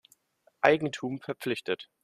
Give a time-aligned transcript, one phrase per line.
[0.61, 1.91] Eigentum verpflichtet.